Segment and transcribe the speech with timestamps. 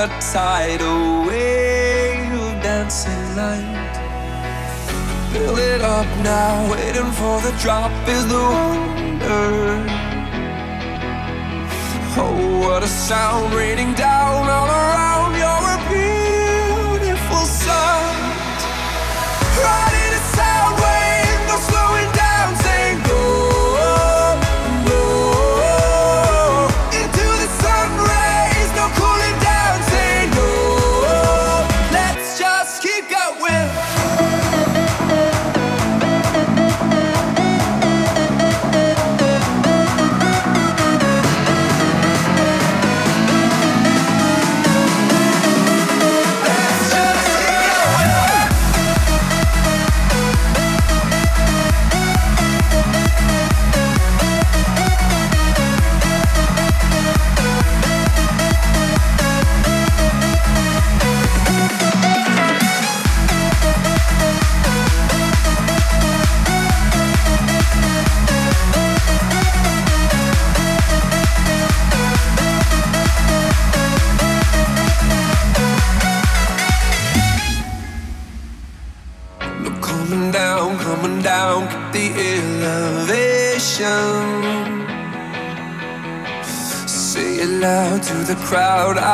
[0.00, 3.96] a tidal wave of dancing light.
[5.30, 9.84] Fill it up now, waiting for the drop is the wonder.
[12.16, 14.19] Oh, what a sound raining down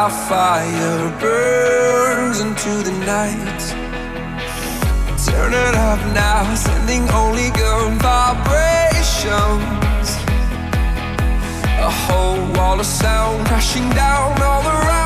[0.07, 3.63] our fire burns into the night.
[5.27, 9.27] Turn it up now, sending only good vibrations.
[11.89, 15.06] A whole wall of sound crashing down all around.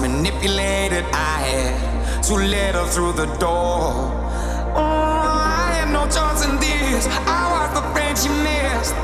[0.00, 1.04] Manipulated.
[1.12, 4.12] I had to let her through the door.
[4.74, 7.06] Oh, I had no choice in this.
[7.26, 8.94] I was the friend she missed.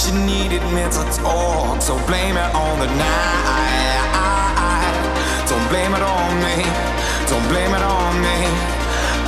[0.00, 3.98] She needed me to talk, so blame it on the night.
[5.48, 6.56] Don't blame it on me.
[7.28, 8.36] Don't blame it on me.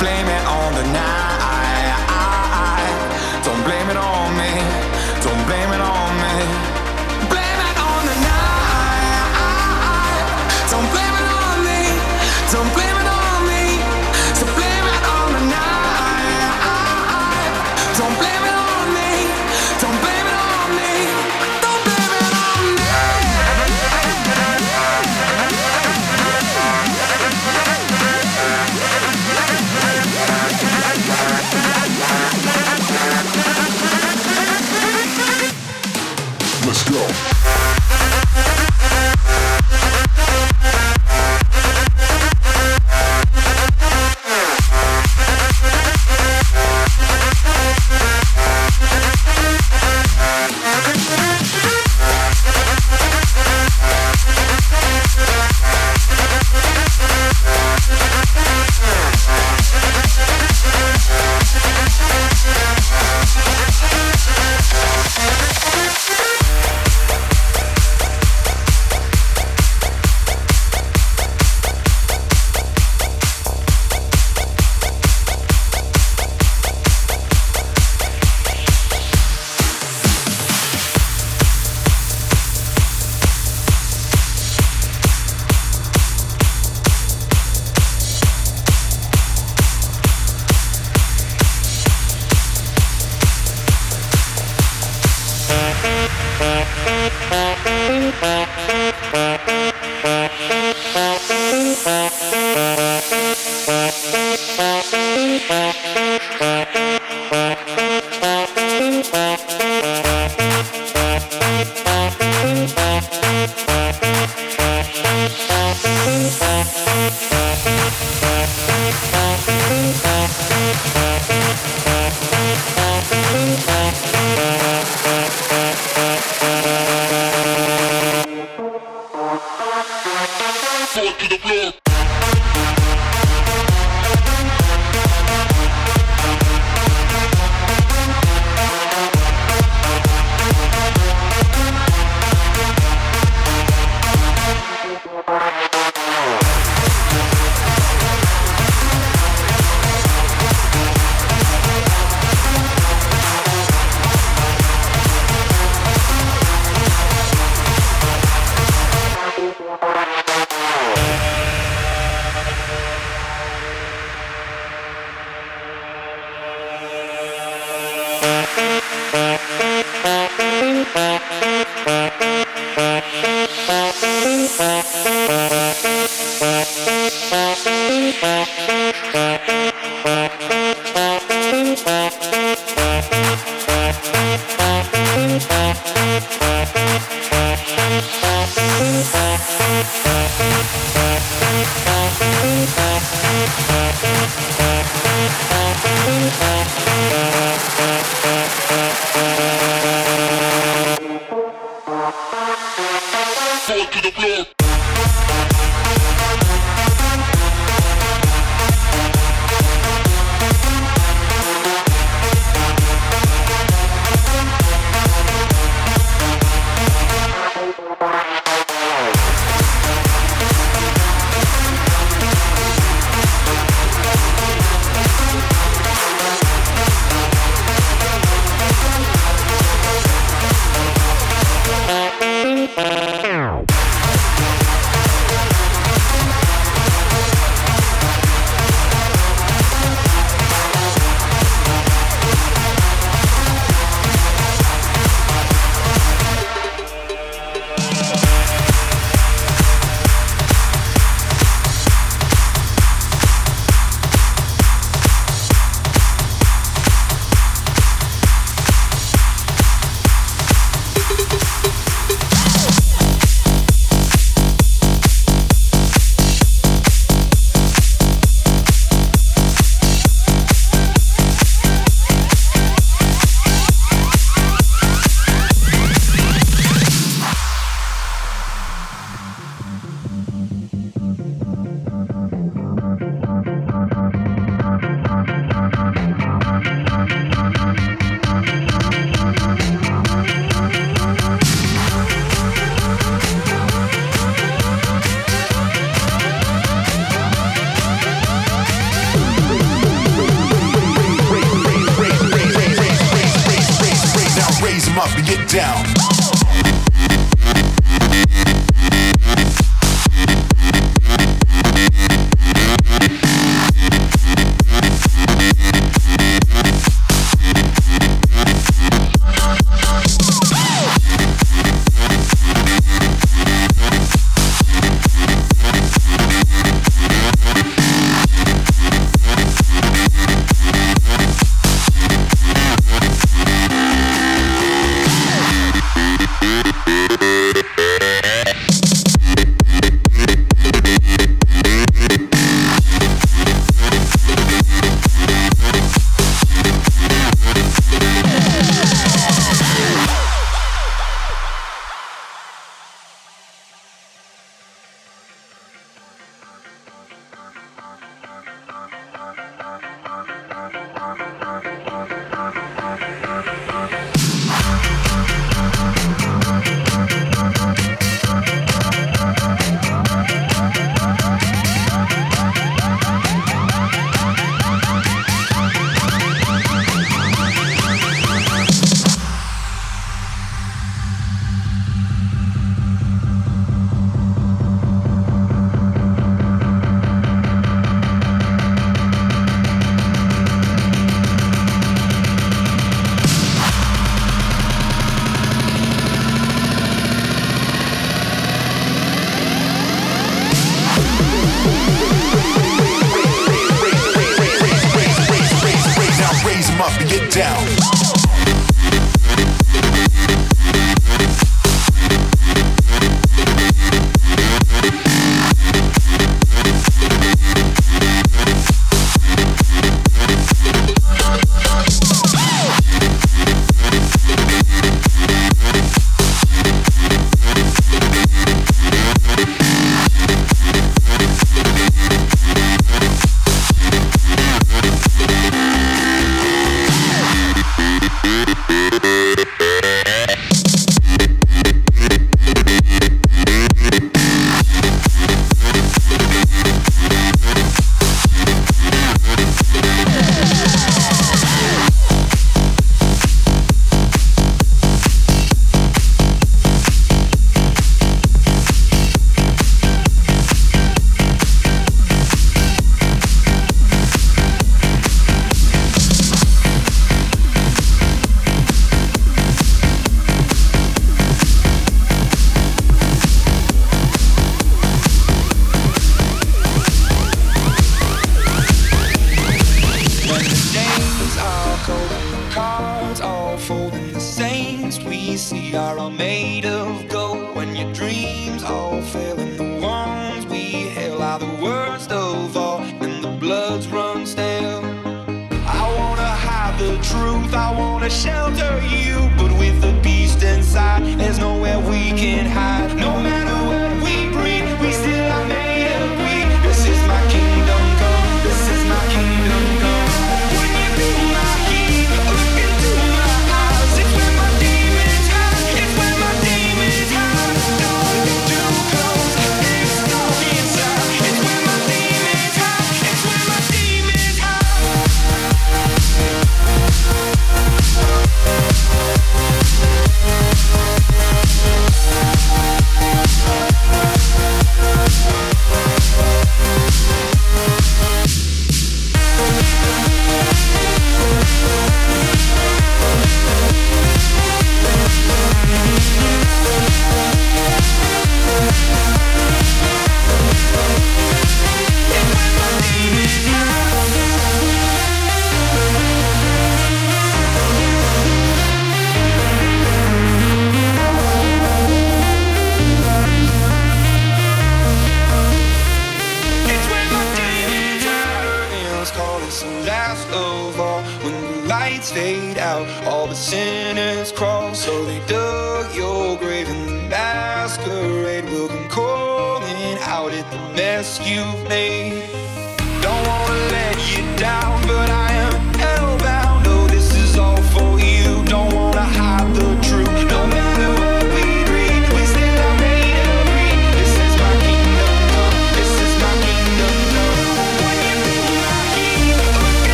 [0.00, 1.96] Blame it on the night.
[3.44, 4.95] Don't blame it on me.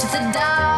[0.00, 0.69] to the dark.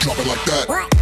[0.00, 0.68] drop it like that.
[0.68, 1.01] What?